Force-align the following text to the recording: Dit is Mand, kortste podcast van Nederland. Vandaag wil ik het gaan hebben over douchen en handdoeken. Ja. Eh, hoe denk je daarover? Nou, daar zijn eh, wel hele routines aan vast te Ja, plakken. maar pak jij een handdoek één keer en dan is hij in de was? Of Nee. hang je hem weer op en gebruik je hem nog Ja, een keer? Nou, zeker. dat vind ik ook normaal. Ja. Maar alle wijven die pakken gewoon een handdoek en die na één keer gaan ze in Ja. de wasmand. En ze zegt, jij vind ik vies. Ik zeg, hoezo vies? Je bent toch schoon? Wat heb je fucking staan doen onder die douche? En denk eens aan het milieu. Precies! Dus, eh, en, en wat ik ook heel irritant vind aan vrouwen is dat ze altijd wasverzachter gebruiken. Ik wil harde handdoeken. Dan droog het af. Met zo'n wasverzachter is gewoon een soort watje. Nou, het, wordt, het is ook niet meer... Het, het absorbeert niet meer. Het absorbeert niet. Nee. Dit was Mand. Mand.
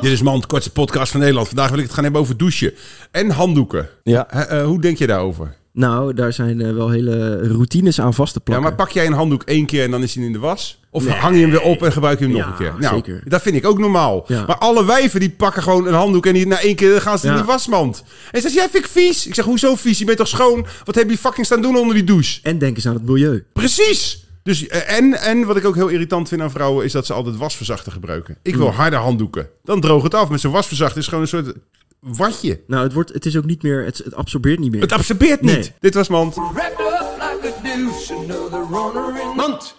Dit 0.00 0.10
is 0.12 0.22
Mand, 0.22 0.46
kortste 0.46 0.72
podcast 0.72 1.10
van 1.10 1.20
Nederland. 1.20 1.46
Vandaag 1.48 1.68
wil 1.70 1.78
ik 1.78 1.84
het 1.84 1.92
gaan 1.94 2.02
hebben 2.02 2.20
over 2.20 2.36
douchen 2.36 2.72
en 3.10 3.30
handdoeken. 3.30 3.88
Ja. 4.02 4.30
Eh, 4.30 4.64
hoe 4.64 4.80
denk 4.80 4.98
je 4.98 5.06
daarover? 5.06 5.54
Nou, 5.72 6.14
daar 6.14 6.32
zijn 6.32 6.60
eh, 6.60 6.72
wel 6.72 6.90
hele 6.90 7.36
routines 7.48 8.00
aan 8.00 8.14
vast 8.14 8.32
te 8.32 8.38
Ja, 8.38 8.44
plakken. 8.44 8.66
maar 8.68 8.86
pak 8.86 8.90
jij 8.94 9.06
een 9.06 9.12
handdoek 9.12 9.42
één 9.42 9.66
keer 9.66 9.84
en 9.84 9.90
dan 9.90 10.02
is 10.02 10.14
hij 10.14 10.24
in 10.24 10.32
de 10.32 10.38
was? 10.38 10.80
Of 10.90 11.04
Nee. 11.04 11.14
hang 11.14 11.34
je 11.34 11.40
hem 11.40 11.50
weer 11.50 11.60
op 11.62 11.82
en 11.82 11.92
gebruik 11.92 12.18
je 12.18 12.24
hem 12.24 12.34
nog 12.34 12.42
Ja, 12.44 12.50
een 12.50 12.56
keer? 12.56 12.74
Nou, 12.78 12.94
zeker. 12.94 13.22
dat 13.28 13.42
vind 13.42 13.56
ik 13.56 13.66
ook 13.66 13.78
normaal. 13.78 14.24
Ja. 14.26 14.44
Maar 14.46 14.56
alle 14.58 14.84
wijven 14.84 15.20
die 15.20 15.30
pakken 15.30 15.62
gewoon 15.62 15.86
een 15.86 15.94
handdoek 15.94 16.26
en 16.26 16.34
die 16.34 16.46
na 16.46 16.60
één 16.60 16.74
keer 16.76 17.00
gaan 17.00 17.18
ze 17.18 17.26
in 17.26 17.32
Ja. 17.32 17.38
de 17.38 17.44
wasmand. 17.44 18.02
En 18.30 18.40
ze 18.40 18.48
zegt, 18.48 18.54
jij 18.54 18.68
vind 18.70 18.84
ik 18.84 18.90
vies. 18.90 19.26
Ik 19.26 19.34
zeg, 19.34 19.44
hoezo 19.44 19.74
vies? 19.74 19.98
Je 19.98 20.04
bent 20.04 20.18
toch 20.18 20.28
schoon? 20.28 20.66
Wat 20.84 20.94
heb 20.94 21.10
je 21.10 21.18
fucking 21.18 21.46
staan 21.46 21.62
doen 21.62 21.76
onder 21.76 21.94
die 21.94 22.04
douche? 22.04 22.40
En 22.42 22.58
denk 22.58 22.76
eens 22.76 22.86
aan 22.86 22.94
het 22.94 23.04
milieu. 23.06 23.44
Precies! 23.52 24.24
Dus, 24.42 24.66
eh, 24.66 24.96
en, 24.96 25.20
en 25.20 25.44
wat 25.44 25.56
ik 25.56 25.64
ook 25.64 25.74
heel 25.74 25.88
irritant 25.88 26.28
vind 26.28 26.40
aan 26.40 26.50
vrouwen 26.50 26.84
is 26.84 26.92
dat 26.92 27.06
ze 27.06 27.12
altijd 27.12 27.36
wasverzachter 27.36 27.92
gebruiken. 27.92 28.36
Ik 28.42 28.56
wil 28.56 28.70
harde 28.70 28.96
handdoeken. 28.96 29.48
Dan 29.64 29.80
droog 29.80 30.02
het 30.02 30.14
af. 30.14 30.28
Met 30.28 30.40
zo'n 30.40 30.52
wasverzachter 30.52 30.98
is 30.98 31.06
gewoon 31.06 31.22
een 31.22 31.28
soort 31.28 31.52
watje. 32.00 32.60
Nou, 32.66 32.82
het, 32.82 32.92
wordt, 32.92 33.12
het 33.12 33.26
is 33.26 33.36
ook 33.36 33.44
niet 33.44 33.62
meer... 33.62 33.84
Het, 33.84 33.98
het 33.98 34.14
absorbeert 34.14 34.58
niet 34.58 34.70
meer. 34.70 34.80
Het 34.80 34.92
absorbeert 34.92 35.40
niet. 35.40 35.52
Nee. 35.52 35.72
Dit 35.80 35.94
was 35.94 36.08
Mand. 36.08 36.36
Mand. 39.36 39.74